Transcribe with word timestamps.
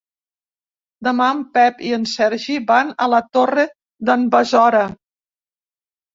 Demà 1.07 1.27
en 1.33 1.43
Pep 1.57 1.83
i 1.89 1.91
en 1.97 2.07
Sergi 2.13 2.57
van 2.73 2.91
a 3.07 3.09
la 3.15 3.21
Torre 3.39 3.67
d'en 4.11 4.27
Besora. 4.35 4.83